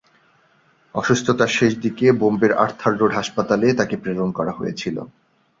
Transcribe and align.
অসুস্থতার 0.95 1.51
শেষ 1.57 1.71
দিকে 1.83 2.05
বোম্বের 2.19 2.53
আর্থার 2.63 2.93
রোড 2.99 3.11
হাসপাতালে 3.15 3.67
তাকে 3.79 3.95
প্রেরণ 4.03 4.29
করা 4.37 4.51
হয়েছিল। 4.51 4.97